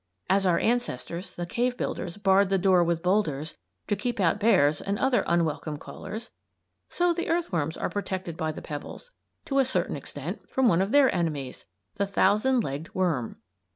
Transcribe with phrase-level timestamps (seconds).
[0.31, 4.81] As our ancestors, the cave builders, barred the door with boulders to keep out bears
[4.81, 6.31] and other unwelcome callers,
[6.89, 9.11] so the earthworms are protected by the pebbles,
[9.45, 11.67] to a certain extent, from one of their enemies
[11.97, 13.43] the thousand legged worm.